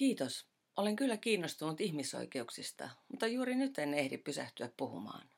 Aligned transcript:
Kiitos. 0.00 0.48
Olen 0.76 0.96
kyllä 0.96 1.16
kiinnostunut 1.16 1.80
ihmisoikeuksista, 1.80 2.90
mutta 3.08 3.26
juuri 3.26 3.54
nyt 3.54 3.78
en 3.78 3.94
ehdi 3.94 4.18
pysähtyä 4.18 4.70
puhumaan. 4.76 5.30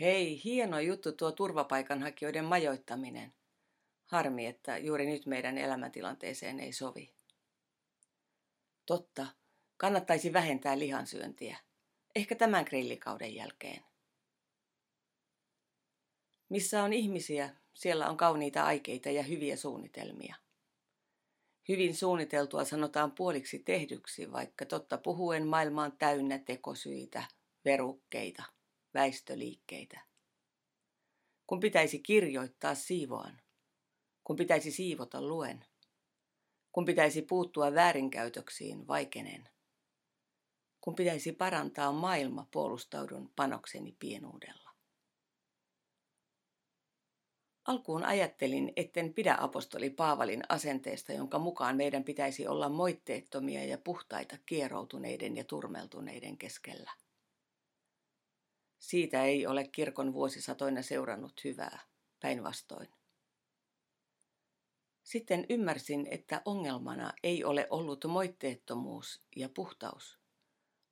Hei, 0.00 0.40
hieno 0.44 0.80
juttu 0.80 1.12
tuo 1.12 1.32
turvapaikanhakijoiden 1.32 2.44
majoittaminen. 2.44 3.34
Harmi, 4.04 4.46
että 4.46 4.78
juuri 4.78 5.06
nyt 5.06 5.26
meidän 5.26 5.58
elämäntilanteeseen 5.58 6.60
ei 6.60 6.72
sovi. 6.72 7.14
Totta, 8.86 9.26
kannattaisi 9.76 10.32
vähentää 10.32 10.78
lihansyöntiä. 10.78 11.58
Ehkä 12.14 12.34
tämän 12.34 12.64
grillikauden 12.68 13.34
jälkeen. 13.34 13.84
Missä 16.48 16.82
on 16.82 16.92
ihmisiä, 16.92 17.56
siellä 17.74 18.10
on 18.10 18.16
kauniita 18.16 18.64
aikeita 18.64 19.10
ja 19.10 19.22
hyviä 19.22 19.56
suunnitelmia. 19.56 20.43
Hyvin 21.68 21.96
suunniteltua 21.96 22.64
sanotaan 22.64 23.12
puoliksi 23.12 23.58
tehdyksi, 23.58 24.32
vaikka 24.32 24.66
totta 24.66 24.98
puhuen 24.98 25.46
maailma 25.46 25.82
on 25.82 25.98
täynnä 25.98 26.38
tekosyitä, 26.38 27.24
verukkeita, 27.64 28.42
väistöliikkeitä. 28.94 30.00
Kun 31.46 31.60
pitäisi 31.60 31.98
kirjoittaa 31.98 32.74
siivoan, 32.74 33.40
kun 34.24 34.36
pitäisi 34.36 34.70
siivota 34.70 35.22
luen, 35.22 35.64
kun 36.72 36.84
pitäisi 36.84 37.22
puuttua 37.22 37.74
väärinkäytöksiin 37.74 38.86
vaikenen, 38.86 39.48
kun 40.80 40.94
pitäisi 40.94 41.32
parantaa 41.32 41.92
maailma 41.92 42.46
puolustaudun 42.52 43.32
panokseni 43.36 43.96
pienuudella. 43.98 44.73
Alkuun 47.64 48.04
ajattelin, 48.04 48.72
etten 48.76 49.14
pidä 49.14 49.36
apostoli 49.40 49.90
Paavalin 49.90 50.42
asenteesta, 50.48 51.12
jonka 51.12 51.38
mukaan 51.38 51.76
meidän 51.76 52.04
pitäisi 52.04 52.46
olla 52.46 52.68
moitteettomia 52.68 53.64
ja 53.64 53.78
puhtaita 53.78 54.36
kieroutuneiden 54.46 55.36
ja 55.36 55.44
turmeltuneiden 55.44 56.38
keskellä. 56.38 56.92
Siitä 58.78 59.24
ei 59.24 59.46
ole 59.46 59.68
kirkon 59.68 60.12
vuosisatoina 60.12 60.82
seurannut 60.82 61.44
hyvää, 61.44 61.78
päinvastoin. 62.20 62.88
Sitten 65.02 65.46
ymmärsin, 65.48 66.06
että 66.10 66.42
ongelmana 66.44 67.12
ei 67.22 67.44
ole 67.44 67.66
ollut 67.70 68.04
moitteettomuus 68.04 69.22
ja 69.36 69.48
puhtaus, 69.48 70.18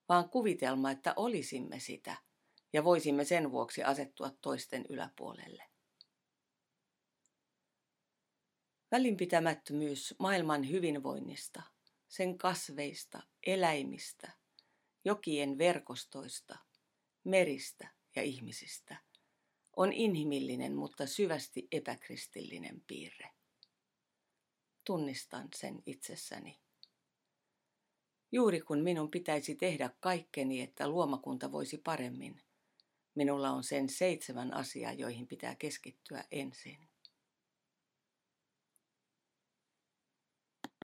vaan 0.09 0.29
kuvitelma, 0.31 0.91
että 0.91 1.13
olisimme 1.17 1.79
sitä 1.79 2.17
ja 2.73 2.85
voisimme 2.85 3.25
sen 3.25 3.53
vuoksi 3.53 3.83
asettua 3.83 4.31
toisten 4.41 4.85
yläpuolelle. 4.89 5.72
Välinpitämättömyys 8.93 10.15
maailman 10.19 10.69
hyvinvoinnista, 10.69 11.63
sen 12.09 12.39
kasveista, 12.39 13.23
eläimistä, 13.47 14.33
jokien 15.05 15.59
verkostoista, 15.59 16.59
meristä 17.25 17.91
ja 18.17 18.23
ihmisistä 18.23 18.97
on 19.77 19.93
inhimillinen, 19.93 20.77
mutta 20.77 21.07
syvästi 21.07 21.69
epäkristillinen 21.73 22.83
piirre. 22.87 23.31
Tunnistan 24.85 25.49
sen 25.55 25.83
itsessäni. 25.87 26.61
Juuri 28.33 28.61
kun 28.61 28.79
minun 28.79 29.11
pitäisi 29.11 29.55
tehdä 29.55 29.91
kaikkeni, 30.01 30.61
että 30.61 30.89
luomakunta 30.89 31.53
voisi 31.53 31.79
paremmin, 31.79 32.43
minulla 33.15 33.51
on 33.51 33.65
sen 33.65 33.89
seitsemän 33.89 34.55
asiaa, 34.55 34.93
joihin 34.93 35.27
pitää 35.27 35.55
keskittyä 35.55 36.25
ensin. 36.31 36.92